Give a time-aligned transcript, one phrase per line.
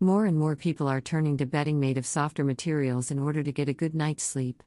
[0.00, 3.50] More and more people are turning to bedding made of softer materials in order to
[3.50, 4.62] get a good night's sleep.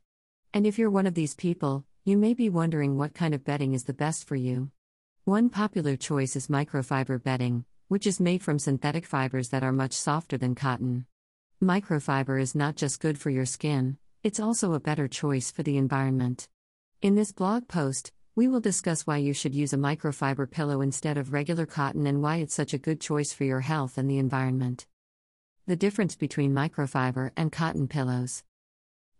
[0.55, 3.73] And if you're one of these people, you may be wondering what kind of bedding
[3.73, 4.71] is the best for you.
[5.25, 9.93] One popular choice is microfiber bedding, which is made from synthetic fibers that are much
[9.93, 11.05] softer than cotton.
[11.61, 15.77] Microfiber is not just good for your skin, it's also a better choice for the
[15.77, 16.47] environment.
[17.03, 21.19] In this blog post, we will discuss why you should use a microfiber pillow instead
[21.19, 24.17] of regular cotton and why it's such a good choice for your health and the
[24.17, 24.87] environment.
[25.69, 28.43] The difference between microfiber and cotton pillows.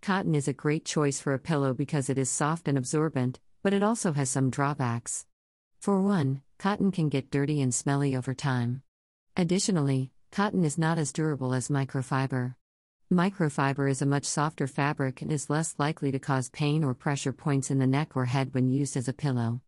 [0.01, 3.71] Cotton is a great choice for a pillow because it is soft and absorbent, but
[3.71, 5.27] it also has some drawbacks.
[5.79, 8.81] For one, cotton can get dirty and smelly over time.
[9.37, 12.55] Additionally, cotton is not as durable as microfiber.
[13.13, 17.31] Microfiber is a much softer fabric and is less likely to cause pain or pressure
[17.31, 19.61] points in the neck or head when used as a pillow.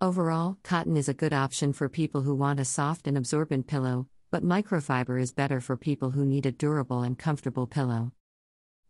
[0.00, 4.06] Overall, cotton is a good option for people who want a soft and absorbent pillow,
[4.30, 8.12] but microfiber is better for people who need a durable and comfortable pillow.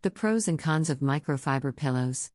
[0.02, 2.32] The pros and cons of microfiber pillows.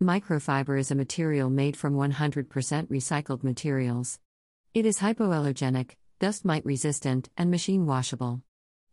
[0.00, 2.46] Microfiber is a material made from 100%
[2.86, 4.20] recycled materials.
[4.74, 8.42] It is hypoallergenic, dust mite resistant, and machine washable.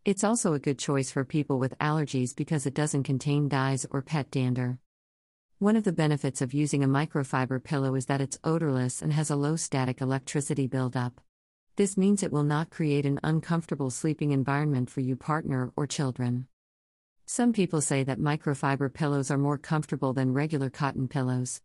[0.04, 4.02] It's also a good choice for people with allergies because it doesn't contain dyes or
[4.02, 4.78] pet dander.
[5.60, 9.30] One of the benefits of using a microfiber pillow is that it's odorless and has
[9.30, 11.20] a low static electricity buildup.
[11.78, 16.48] This means it will not create an uncomfortable sleeping environment for you partner or children.
[17.24, 21.62] Some people say that microfiber pillows are more comfortable than regular cotton pillows.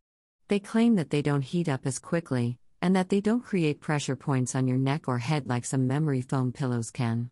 [0.49, 4.15] They claim that they don't heat up as quickly, and that they don't create pressure
[4.15, 7.31] points on your neck or head like some memory foam pillows can.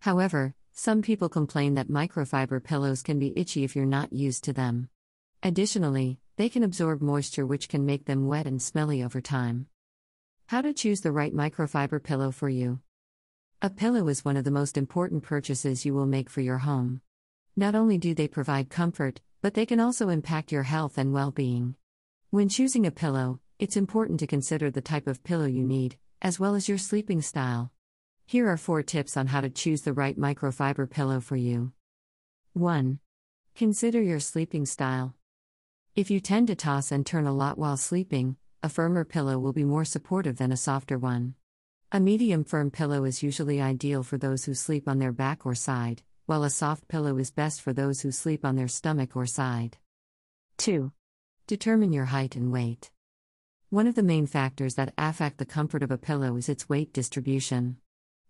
[0.00, 4.52] However, some people complain that microfiber pillows can be itchy if you're not used to
[4.52, 4.88] them.
[5.40, 9.68] Additionally, they can absorb moisture, which can make them wet and smelly over time.
[10.52, 12.80] How to choose the right microfiber pillow for you.
[13.62, 17.00] A pillow is one of the most important purchases you will make for your home.
[17.56, 21.30] Not only do they provide comfort, but they can also impact your health and well
[21.30, 21.76] being.
[22.28, 26.38] When choosing a pillow, it's important to consider the type of pillow you need, as
[26.38, 27.72] well as your sleeping style.
[28.26, 31.72] Here are four tips on how to choose the right microfiber pillow for you.
[32.52, 32.98] 1.
[33.56, 35.14] Consider your sleeping style.
[35.96, 39.52] If you tend to toss and turn a lot while sleeping, a firmer pillow will
[39.52, 41.34] be more supportive than a softer one.
[41.90, 45.56] A medium firm pillow is usually ideal for those who sleep on their back or
[45.56, 49.26] side, while a soft pillow is best for those who sleep on their stomach or
[49.26, 49.78] side.
[50.58, 50.92] 2.
[51.48, 52.92] Determine your height and weight.
[53.70, 56.92] One of the main factors that affect the comfort of a pillow is its weight
[56.92, 57.78] distribution.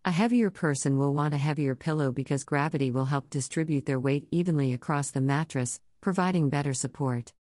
[0.05, 4.29] A heavier person will want a heavier pillow because gravity will help distribute their weight
[4.31, 7.35] evenly across the mattress, providing better support.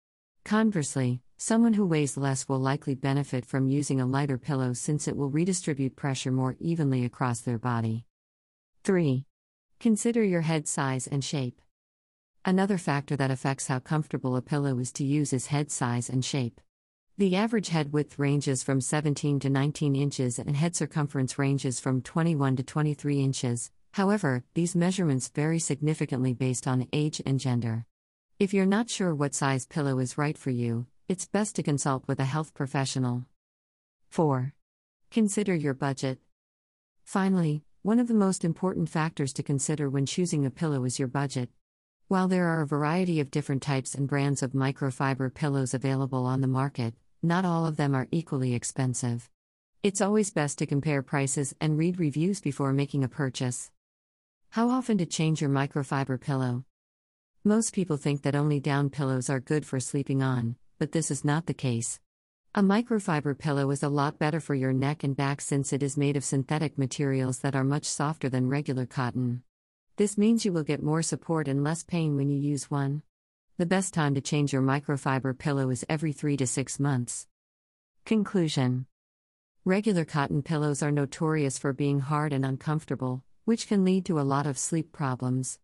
[0.43, 5.15] Conversely, someone who weighs less will likely benefit from using a lighter pillow since it
[5.15, 8.05] will redistribute pressure more evenly across their body.
[8.83, 9.25] 3.
[9.79, 11.61] Consider your head size and shape.
[12.43, 16.25] Another factor that affects how comfortable a pillow is to use is head size and
[16.25, 16.59] shape.
[17.17, 22.01] The average head width ranges from 17 to 19 inches and head circumference ranges from
[22.01, 23.71] 21 to 23 inches.
[23.91, 27.85] However, these measurements vary significantly based on age and gender.
[28.41, 32.07] If you're not sure what size pillow is right for you, it's best to consult
[32.07, 33.25] with a health professional.
[34.09, 34.55] 4.
[35.11, 36.17] Consider your budget.
[37.03, 41.07] Finally, one of the most important factors to consider when choosing a pillow is your
[41.07, 41.51] budget.
[42.07, 46.41] While there are a variety of different types and brands of microfiber pillows available on
[46.41, 49.29] the market, not all of them are equally expensive.
[49.83, 53.69] It's always best to compare prices and read reviews before making a purchase.
[54.49, 56.65] How often to change your microfiber pillow?
[57.43, 61.25] Most people think that only down pillows are good for sleeping on, but this is
[61.25, 61.99] not the case.
[62.53, 65.97] A microfiber pillow is a lot better for your neck and back since it is
[65.97, 69.41] made of synthetic materials that are much softer than regular cotton.
[69.95, 73.01] This means you will get more support and less pain when you use one.
[73.57, 77.25] The best time to change your microfiber pillow is every 3 to 6 months.
[78.05, 78.85] Conclusion
[79.65, 84.29] Regular cotton pillows are notorious for being hard and uncomfortable, which can lead to a
[84.29, 85.57] lot of sleep problems.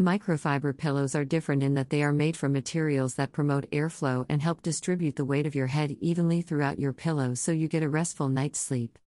[0.00, 4.42] Microfiber pillows are different in that they are made from materials that promote airflow and
[4.42, 7.88] help distribute the weight of your head evenly throughout your pillow so you get a
[7.88, 8.98] restful night's sleep.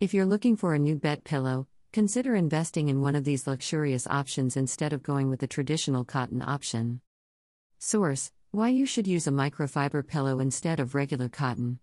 [0.00, 4.04] If you're looking for a new bed pillow, consider investing in one of these luxurious
[4.08, 7.02] options instead of going with the traditional cotton option.
[7.78, 11.78] Source Why you should use a microfiber pillow instead of regular cotton.